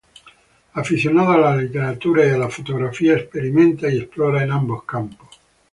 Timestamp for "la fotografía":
2.35-3.13